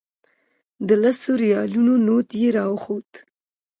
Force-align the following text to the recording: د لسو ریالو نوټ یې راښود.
د 0.87 0.89
لسو 1.03 1.31
ریالو 1.43 1.93
نوټ 2.05 2.27
یې 2.39 2.49
راښود. 2.55 3.09